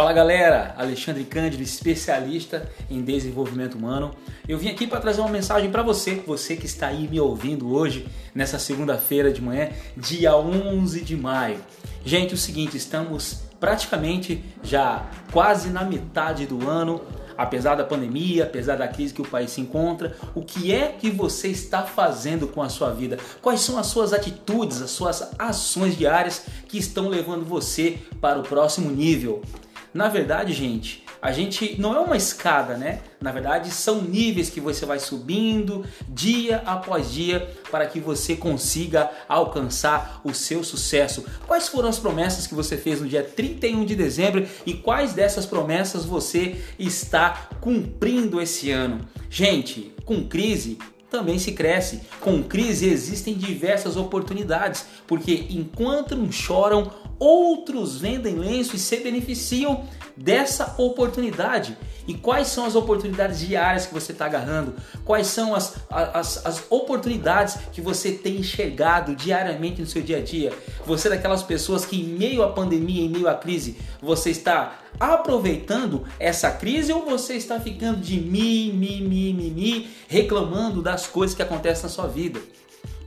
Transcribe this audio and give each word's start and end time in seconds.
Fala 0.00 0.14
galera, 0.14 0.74
Alexandre 0.78 1.24
Cândido, 1.24 1.62
especialista 1.62 2.66
em 2.88 3.02
desenvolvimento 3.02 3.74
humano. 3.74 4.14
Eu 4.48 4.56
vim 4.56 4.70
aqui 4.70 4.86
para 4.86 4.98
trazer 4.98 5.20
uma 5.20 5.28
mensagem 5.28 5.70
para 5.70 5.82
você, 5.82 6.14
você 6.26 6.56
que 6.56 6.64
está 6.64 6.86
aí 6.86 7.06
me 7.06 7.20
ouvindo 7.20 7.70
hoje, 7.70 8.08
nessa 8.34 8.58
segunda-feira 8.58 9.30
de 9.30 9.42
manhã, 9.42 9.68
dia 9.94 10.34
11 10.34 11.02
de 11.02 11.14
maio. 11.14 11.58
Gente, 12.02 12.30
é 12.30 12.34
o 12.34 12.38
seguinte, 12.38 12.78
estamos 12.78 13.42
praticamente 13.60 14.42
já 14.62 15.06
quase 15.32 15.68
na 15.68 15.84
metade 15.84 16.46
do 16.46 16.66
ano, 16.66 17.02
apesar 17.36 17.74
da 17.74 17.84
pandemia, 17.84 18.44
apesar 18.44 18.76
da 18.76 18.88
crise 18.88 19.12
que 19.12 19.20
o 19.20 19.28
país 19.28 19.50
se 19.50 19.60
encontra, 19.60 20.16
o 20.34 20.40
que 20.40 20.72
é 20.72 20.88
que 20.88 21.10
você 21.10 21.48
está 21.48 21.82
fazendo 21.82 22.48
com 22.48 22.62
a 22.62 22.70
sua 22.70 22.90
vida? 22.90 23.18
Quais 23.42 23.60
são 23.60 23.78
as 23.78 23.88
suas 23.88 24.14
atitudes, 24.14 24.80
as 24.80 24.92
suas 24.92 25.30
ações 25.38 25.94
diárias 25.94 26.46
que 26.66 26.78
estão 26.78 27.06
levando 27.06 27.44
você 27.44 27.98
para 28.18 28.38
o 28.38 28.42
próximo 28.42 28.90
nível? 28.90 29.42
Na 29.92 30.08
verdade, 30.08 30.52
gente, 30.52 31.04
a 31.20 31.32
gente 31.32 31.78
não 31.80 31.94
é 31.94 31.98
uma 31.98 32.16
escada, 32.16 32.76
né? 32.76 33.00
Na 33.20 33.32
verdade, 33.32 33.70
são 33.70 34.00
níveis 34.00 34.48
que 34.48 34.60
você 34.60 34.86
vai 34.86 34.98
subindo 34.98 35.84
dia 36.08 36.62
após 36.64 37.10
dia 37.10 37.50
para 37.70 37.86
que 37.86 37.98
você 37.98 38.36
consiga 38.36 39.10
alcançar 39.28 40.20
o 40.24 40.32
seu 40.32 40.62
sucesso. 40.62 41.26
Quais 41.46 41.68
foram 41.68 41.88
as 41.88 41.98
promessas 41.98 42.46
que 42.46 42.54
você 42.54 42.76
fez 42.76 43.00
no 43.00 43.08
dia 43.08 43.22
31 43.22 43.84
de 43.84 43.96
dezembro 43.96 44.46
e 44.64 44.74
quais 44.74 45.12
dessas 45.12 45.44
promessas 45.44 46.04
você 46.04 46.62
está 46.78 47.48
cumprindo 47.60 48.40
esse 48.40 48.70
ano? 48.70 49.00
Gente, 49.28 49.92
com 50.04 50.26
crise, 50.26 50.78
também 51.10 51.38
se 51.38 51.52
cresce. 51.52 52.02
Com 52.20 52.42
crise 52.42 52.88
existem 52.88 53.34
diversas 53.34 53.96
oportunidades, 53.96 54.86
porque 55.06 55.46
enquanto 55.50 56.14
uns 56.14 56.34
choram, 56.34 56.90
outros 57.18 57.98
vendem 57.98 58.36
lenço 58.36 58.76
e 58.76 58.78
se 58.78 58.96
beneficiam 58.98 59.84
dessa 60.16 60.74
oportunidade. 60.78 61.76
E 62.06 62.14
quais 62.14 62.48
são 62.48 62.64
as 62.64 62.74
oportunidades 62.74 63.38
diárias 63.38 63.86
que 63.86 63.94
você 63.94 64.12
está 64.12 64.26
agarrando? 64.26 64.74
Quais 65.04 65.26
são 65.26 65.54
as, 65.54 65.76
as, 65.90 66.44
as 66.44 66.64
oportunidades 66.70 67.58
que 67.72 67.80
você 67.80 68.12
tem 68.12 68.36
enxergado 68.36 69.14
diariamente 69.14 69.80
no 69.80 69.86
seu 69.86 70.02
dia 70.02 70.18
a 70.18 70.20
dia? 70.20 70.52
Você 70.84 71.08
é 71.08 71.12
daquelas 71.12 71.42
pessoas 71.42 71.84
que, 71.84 72.00
em 72.00 72.04
meio 72.04 72.42
à 72.42 72.48
pandemia, 72.48 73.04
em 73.04 73.08
meio 73.08 73.28
à 73.28 73.34
crise, 73.34 73.76
você 74.00 74.30
está 74.30 74.80
aproveitando 74.98 76.04
essa 76.18 76.50
crise 76.50 76.92
ou 76.92 77.04
você 77.04 77.34
está 77.34 77.60
ficando 77.60 78.00
de 78.00 78.18
mi, 78.18 78.72
mi, 78.72 79.00
mi, 79.00 79.32
mi, 79.32 79.50
mi, 79.50 79.90
reclamando 80.08 80.82
das 80.82 81.06
coisas 81.06 81.36
que 81.36 81.42
acontecem 81.42 81.84
na 81.84 81.88
sua 81.88 82.06
vida? 82.06 82.40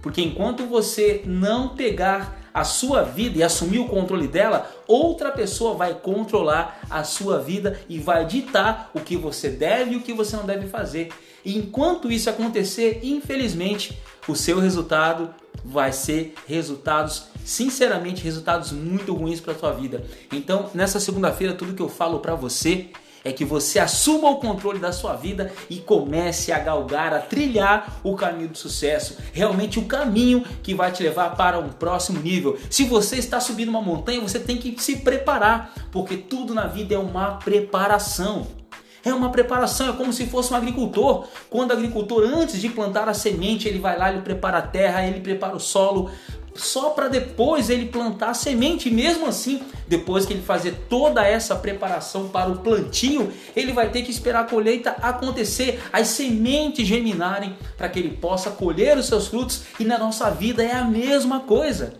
Porque 0.00 0.20
enquanto 0.20 0.66
você 0.66 1.22
não 1.24 1.70
pegar 1.70 2.42
a 2.52 2.64
sua 2.64 3.02
vida 3.02 3.38
e 3.38 3.42
assumir 3.42 3.78
o 3.78 3.88
controle 3.88 4.28
dela, 4.28 4.70
outra 4.92 5.30
pessoa 5.30 5.74
vai 5.74 5.94
controlar 5.94 6.80
a 6.90 7.02
sua 7.04 7.38
vida 7.38 7.80
e 7.88 7.98
vai 7.98 8.26
ditar 8.26 8.90
o 8.92 9.00
que 9.00 9.16
você 9.16 9.48
deve 9.48 9.92
e 9.92 9.96
o 9.96 10.02
que 10.02 10.12
você 10.12 10.36
não 10.36 10.44
deve 10.44 10.68
fazer. 10.68 11.08
E 11.44 11.56
enquanto 11.56 12.10
isso 12.10 12.28
acontecer, 12.28 13.00
infelizmente, 13.02 13.98
o 14.28 14.36
seu 14.36 14.60
resultado 14.60 15.34
vai 15.64 15.92
ser 15.92 16.34
resultados, 16.46 17.24
sinceramente, 17.44 18.22
resultados 18.22 18.72
muito 18.72 19.14
ruins 19.14 19.40
para 19.40 19.52
a 19.52 19.58
sua 19.58 19.72
vida. 19.72 20.04
Então, 20.30 20.70
nessa 20.74 21.00
segunda-feira, 21.00 21.54
tudo 21.54 21.74
que 21.74 21.82
eu 21.82 21.88
falo 21.88 22.20
para 22.20 22.34
você 22.34 22.90
é 23.24 23.32
que 23.32 23.44
você 23.44 23.78
assuma 23.78 24.30
o 24.30 24.36
controle 24.36 24.78
da 24.78 24.92
sua 24.92 25.14
vida 25.14 25.52
e 25.70 25.76
comece 25.76 26.52
a 26.52 26.58
galgar, 26.58 27.12
a 27.12 27.20
trilhar 27.20 28.00
o 28.02 28.14
caminho 28.14 28.48
do 28.48 28.58
sucesso, 28.58 29.16
realmente 29.32 29.78
o 29.78 29.84
caminho 29.84 30.44
que 30.62 30.74
vai 30.74 30.92
te 30.92 31.02
levar 31.02 31.36
para 31.36 31.58
um 31.58 31.68
próximo 31.68 32.20
nível. 32.20 32.58
Se 32.70 32.84
você 32.84 33.16
está 33.16 33.40
subindo 33.40 33.68
uma 33.68 33.82
montanha, 33.82 34.20
você 34.20 34.38
tem 34.38 34.56
que 34.56 34.80
se 34.82 34.96
preparar, 34.96 35.72
porque 35.90 36.16
tudo 36.16 36.54
na 36.54 36.66
vida 36.66 36.94
é 36.94 36.98
uma 36.98 37.32
preparação. 37.36 38.46
É 39.04 39.12
uma 39.12 39.30
preparação, 39.30 39.88
é 39.88 39.92
como 39.94 40.12
se 40.12 40.26
fosse 40.26 40.52
um 40.52 40.56
agricultor. 40.56 41.26
Quando 41.50 41.70
o 41.70 41.72
agricultor, 41.72 42.22
antes 42.22 42.60
de 42.60 42.68
plantar 42.68 43.08
a 43.08 43.14
semente, 43.14 43.66
ele 43.66 43.80
vai 43.80 43.98
lá, 43.98 44.12
ele 44.12 44.22
prepara 44.22 44.58
a 44.58 44.62
terra, 44.62 45.04
ele 45.04 45.18
prepara 45.18 45.56
o 45.56 45.60
solo, 45.60 46.08
só 46.54 46.90
para 46.90 47.08
depois 47.08 47.70
ele 47.70 47.86
plantar 47.86 48.30
a 48.30 48.34
semente. 48.34 48.90
Mesmo 48.90 49.26
assim, 49.26 49.62
depois 49.88 50.26
que 50.26 50.32
ele 50.32 50.42
fazer 50.42 50.74
toda 50.88 51.26
essa 51.26 51.56
preparação 51.56 52.28
para 52.28 52.50
o 52.50 52.58
plantio, 52.58 53.32
ele 53.56 53.72
vai 53.72 53.90
ter 53.90 54.02
que 54.02 54.10
esperar 54.10 54.44
a 54.44 54.48
colheita 54.48 54.90
acontecer, 55.02 55.82
as 55.92 56.08
sementes 56.08 56.86
germinarem 56.86 57.56
para 57.76 57.88
que 57.88 57.98
ele 57.98 58.16
possa 58.16 58.50
colher 58.50 58.96
os 58.96 59.06
seus 59.06 59.28
frutos. 59.28 59.62
E 59.78 59.84
na 59.84 59.98
nossa 59.98 60.30
vida 60.30 60.62
é 60.62 60.72
a 60.72 60.84
mesma 60.84 61.40
coisa. 61.40 61.94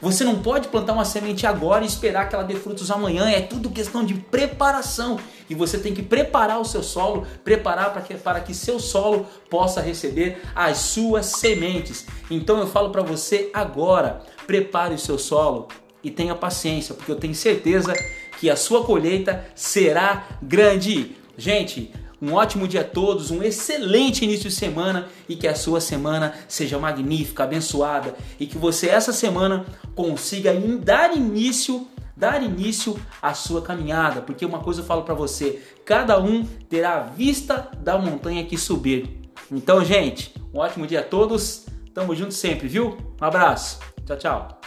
Você 0.00 0.24
não 0.24 0.42
pode 0.42 0.68
plantar 0.68 0.92
uma 0.92 1.04
semente 1.04 1.46
agora 1.46 1.84
e 1.84 1.86
esperar 1.86 2.28
que 2.28 2.34
ela 2.34 2.44
dê 2.44 2.54
frutos 2.54 2.90
amanhã. 2.90 3.28
É 3.28 3.40
tudo 3.40 3.70
questão 3.70 4.04
de 4.04 4.14
preparação. 4.14 5.18
E 5.48 5.54
você 5.54 5.78
tem 5.78 5.94
que 5.94 6.02
preparar 6.02 6.60
o 6.60 6.64
seu 6.64 6.82
solo, 6.82 7.26
preparar 7.42 7.92
para 7.92 8.02
que, 8.02 8.14
para 8.14 8.40
que 8.40 8.52
seu 8.52 8.78
solo 8.78 9.26
possa 9.48 9.80
receber 9.80 10.42
as 10.54 10.78
suas 10.78 11.26
sementes. 11.26 12.06
Então 12.30 12.58
eu 12.58 12.66
falo 12.66 12.90
para 12.90 13.02
você 13.02 13.50
agora: 13.54 14.22
prepare 14.46 14.94
o 14.94 14.98
seu 14.98 15.18
solo 15.18 15.68
e 16.02 16.10
tenha 16.10 16.34
paciência, 16.34 16.94
porque 16.94 17.10
eu 17.10 17.16
tenho 17.16 17.34
certeza 17.34 17.94
que 18.38 18.50
a 18.50 18.56
sua 18.56 18.84
colheita 18.84 19.46
será 19.54 20.26
grande. 20.42 21.16
Gente, 21.38 21.92
um 22.20 22.32
ótimo 22.34 22.66
dia 22.66 22.80
a 22.80 22.84
todos, 22.84 23.30
um 23.30 23.42
excelente 23.42 24.24
início 24.24 24.48
de 24.48 24.54
semana 24.54 25.08
e 25.28 25.36
que 25.36 25.46
a 25.46 25.54
sua 25.54 25.80
semana 25.80 26.34
seja 26.48 26.78
magnífica, 26.78 27.44
abençoada 27.44 28.14
e 28.40 28.46
que 28.46 28.56
você 28.58 28.88
essa 28.88 29.12
semana 29.12 29.66
consiga 29.94 30.52
dar 30.82 31.16
início 31.16 31.86
dar 32.16 32.42
início 32.42 32.98
à 33.20 33.34
sua 33.34 33.60
caminhada, 33.60 34.22
porque 34.22 34.46
uma 34.46 34.60
coisa 34.60 34.80
eu 34.80 34.86
falo 34.86 35.02
para 35.02 35.12
você, 35.12 35.62
cada 35.84 36.18
um 36.18 36.44
terá 36.44 36.96
a 36.96 37.00
vista 37.00 37.70
da 37.78 37.98
montanha 37.98 38.44
que 38.46 38.56
subir. 38.56 39.20
Então, 39.52 39.84
gente, 39.84 40.34
um 40.52 40.58
ótimo 40.58 40.86
dia 40.86 41.00
a 41.00 41.04
todos. 41.04 41.66
Tamo 41.92 42.14
junto 42.14 42.34
sempre, 42.34 42.68
viu? 42.68 42.96
Um 43.20 43.24
abraço. 43.24 43.78
Tchau, 44.04 44.16
tchau. 44.16 44.65